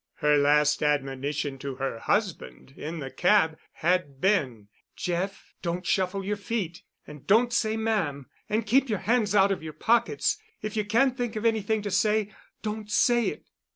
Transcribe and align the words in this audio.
Her 0.15 0.35
last 0.35 0.81
admonition 0.81 1.59
to 1.59 1.75
her 1.75 1.99
husband 1.99 2.73
in 2.75 2.97
the 2.97 3.11
cab 3.11 3.59
had 3.73 4.19
been, 4.19 4.67
"Jeff, 4.95 5.53
don't 5.61 5.85
shuffle 5.85 6.25
your 6.25 6.37
feet! 6.37 6.81
And 7.05 7.27
don't 7.27 7.53
say 7.53 7.77
'ma'am.' 7.77 8.27
And 8.49 8.65
keep 8.65 8.89
your 8.89 8.97
hands 8.97 9.35
out 9.35 9.51
of 9.51 9.61
your 9.61 9.73
pockets! 9.73 10.39
If 10.59 10.75
you 10.75 10.85
can't 10.85 11.15
think 11.15 11.35
of 11.35 11.45
anything 11.45 11.83
to 11.83 11.91
say, 11.91 12.31
don't 12.63 12.89
say 12.89 13.27
it." 13.27 13.45